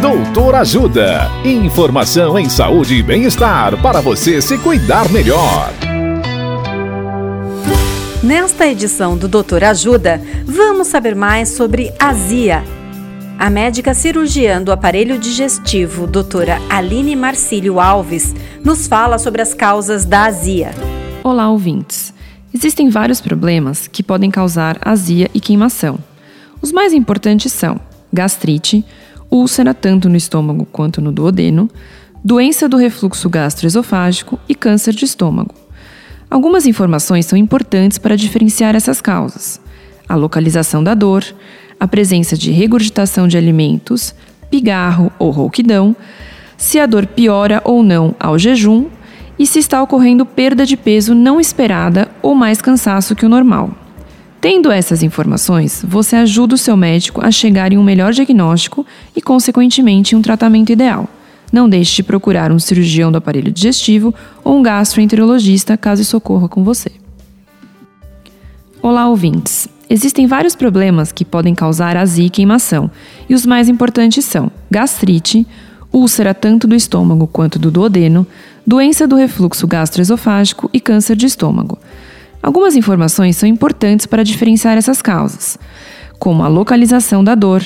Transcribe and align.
Doutor 0.00 0.54
Ajuda. 0.56 1.30
Informação 1.42 2.38
em 2.38 2.50
saúde 2.50 2.96
e 2.96 3.02
bem-estar 3.02 3.80
para 3.80 4.02
você 4.02 4.42
se 4.42 4.58
cuidar 4.58 5.10
melhor. 5.10 5.72
Nesta 8.22 8.66
edição 8.66 9.16
do 9.16 9.26
Doutor 9.26 9.64
Ajuda, 9.64 10.20
vamos 10.44 10.88
saber 10.88 11.16
mais 11.16 11.48
sobre 11.48 11.94
azia. 11.98 12.62
A 13.38 13.48
médica 13.48 13.94
cirurgiã 13.94 14.62
do 14.62 14.70
aparelho 14.70 15.18
digestivo, 15.18 16.06
doutora 16.06 16.60
Aline 16.68 17.16
Marcílio 17.16 17.80
Alves, 17.80 18.34
nos 18.62 18.86
fala 18.86 19.18
sobre 19.18 19.40
as 19.40 19.54
causas 19.54 20.04
da 20.04 20.26
azia. 20.26 20.72
Olá, 21.24 21.48
ouvintes. 21.48 22.12
Existem 22.52 22.90
vários 22.90 23.20
problemas 23.20 23.88
que 23.88 24.02
podem 24.02 24.30
causar 24.30 24.76
azia 24.82 25.30
e 25.32 25.40
queimação. 25.40 25.98
Os 26.60 26.70
mais 26.70 26.92
importantes 26.92 27.50
são 27.50 27.80
gastrite, 28.12 28.84
úlcera 29.30 29.74
tanto 29.74 30.08
no 30.08 30.16
estômago 30.16 30.66
quanto 30.70 31.00
no 31.00 31.12
duodeno, 31.12 31.70
doença 32.24 32.68
do 32.68 32.76
refluxo 32.76 33.28
gastroesofágico 33.28 34.38
e 34.48 34.54
câncer 34.54 34.94
de 34.94 35.04
estômago. 35.04 35.54
Algumas 36.30 36.66
informações 36.66 37.26
são 37.26 37.38
importantes 37.38 37.98
para 37.98 38.16
diferenciar 38.16 38.74
essas 38.74 39.00
causas: 39.00 39.60
a 40.08 40.14
localização 40.14 40.82
da 40.82 40.94
dor, 40.94 41.24
a 41.78 41.86
presença 41.86 42.36
de 42.36 42.50
regurgitação 42.50 43.28
de 43.28 43.36
alimentos, 43.36 44.14
pigarro 44.50 45.12
ou 45.18 45.30
rouquidão, 45.30 45.94
se 46.56 46.78
a 46.78 46.86
dor 46.86 47.06
piora 47.06 47.60
ou 47.64 47.82
não 47.82 48.14
ao 48.18 48.38
jejum 48.38 48.86
e 49.38 49.46
se 49.46 49.58
está 49.58 49.82
ocorrendo 49.82 50.24
perda 50.24 50.64
de 50.64 50.76
peso 50.76 51.14
não 51.14 51.40
esperada 51.40 52.08
ou 52.22 52.34
mais 52.34 52.60
cansaço 52.60 53.14
que 53.14 53.26
o 53.26 53.28
normal. 53.28 53.70
Tendo 54.40 54.70
essas 54.70 55.02
informações, 55.02 55.84
você 55.86 56.16
ajuda 56.16 56.54
o 56.54 56.58
seu 56.58 56.76
médico 56.76 57.24
a 57.24 57.30
chegar 57.30 57.72
em 57.72 57.78
um 57.78 57.82
melhor 57.82 58.12
diagnóstico 58.12 58.86
e, 59.14 59.22
consequentemente, 59.22 60.14
um 60.14 60.22
tratamento 60.22 60.70
ideal. 60.70 61.08
Não 61.52 61.68
deixe 61.68 61.96
de 61.96 62.02
procurar 62.02 62.52
um 62.52 62.58
cirurgião 62.58 63.10
do 63.10 63.18
aparelho 63.18 63.52
digestivo 63.52 64.14
ou 64.44 64.58
um 64.58 64.62
gastroenterologista 64.62 65.76
caso 65.76 66.02
isso 66.02 66.16
ocorra 66.16 66.48
com 66.48 66.62
você. 66.62 66.90
Olá, 68.82 69.08
ouvintes! 69.08 69.68
Existem 69.88 70.26
vários 70.26 70.56
problemas 70.56 71.12
que 71.12 71.24
podem 71.24 71.54
causar 71.54 71.96
azia 71.96 72.26
e 72.26 72.30
queimação, 72.30 72.90
e 73.28 73.34
os 73.34 73.46
mais 73.46 73.68
importantes 73.68 74.24
são 74.24 74.50
gastrite, 74.68 75.46
úlcera 75.92 76.34
tanto 76.34 76.66
do 76.66 76.74
estômago 76.74 77.26
quanto 77.28 77.58
do 77.58 77.70
duodeno, 77.70 78.26
doença 78.66 79.06
do 79.06 79.14
refluxo 79.14 79.66
gastroesofágico 79.66 80.68
e 80.72 80.80
câncer 80.80 81.14
de 81.14 81.26
estômago. 81.26 81.78
Algumas 82.42 82.76
informações 82.76 83.36
são 83.36 83.48
importantes 83.48 84.06
para 84.06 84.22
diferenciar 84.22 84.76
essas 84.76 85.02
causas, 85.02 85.58
como 86.18 86.42
a 86.42 86.48
localização 86.48 87.24
da 87.24 87.34
dor, 87.34 87.62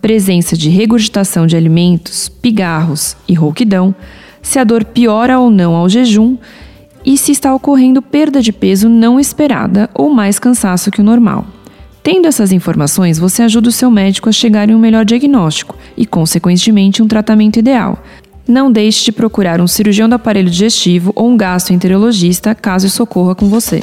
presença 0.00 0.56
de 0.56 0.68
regurgitação 0.68 1.46
de 1.46 1.56
alimentos, 1.56 2.28
pigarros 2.28 3.16
e 3.28 3.34
rouquidão, 3.34 3.94
se 4.42 4.58
a 4.58 4.64
dor 4.64 4.84
piora 4.84 5.38
ou 5.38 5.50
não 5.50 5.74
ao 5.74 5.88
jejum 5.88 6.36
e 7.04 7.16
se 7.16 7.32
está 7.32 7.54
ocorrendo 7.54 8.02
perda 8.02 8.40
de 8.40 8.52
peso 8.52 8.88
não 8.88 9.18
esperada 9.20 9.88
ou 9.94 10.10
mais 10.10 10.38
cansaço 10.38 10.90
que 10.90 11.00
o 11.00 11.04
normal. 11.04 11.46
Tendo 12.02 12.26
essas 12.26 12.50
informações, 12.50 13.18
você 13.18 13.42
ajuda 13.42 13.68
o 13.68 13.72
seu 13.72 13.90
médico 13.90 14.28
a 14.28 14.32
chegar 14.32 14.68
em 14.68 14.74
um 14.74 14.78
melhor 14.78 15.04
diagnóstico 15.04 15.76
e, 15.96 16.04
consequentemente, 16.04 17.00
um 17.00 17.06
tratamento 17.06 17.60
ideal, 17.60 18.02
não 18.46 18.72
deixe 18.72 19.04
de 19.04 19.12
procurar 19.12 19.60
um 19.60 19.68
cirurgião 19.68 20.08
do 20.08 20.16
aparelho 20.16 20.50
digestivo 20.50 21.12
ou 21.14 21.30
um 21.30 21.36
gastroenterologista 21.36 22.54
caso 22.54 22.88
isso 22.88 23.02
ocorra 23.02 23.36
com 23.36 23.48
você. 23.48 23.82